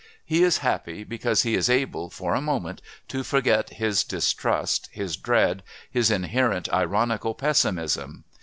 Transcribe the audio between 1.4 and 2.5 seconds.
he is able, for a